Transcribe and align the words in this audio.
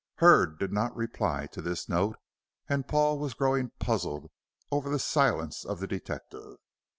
Hurd 0.15 0.57
did 0.57 0.73
not 0.73 0.95
reply 0.95 1.45
to 1.51 1.61
this 1.61 1.87
note, 1.87 2.17
and 2.67 2.87
Paul 2.87 3.19
was 3.19 3.35
growing 3.35 3.69
puzzled 3.77 4.31
over 4.71 4.89
the 4.89 4.97
silence 4.97 5.63
of 5.63 5.79
the 5.79 5.85
detective. 5.85 6.57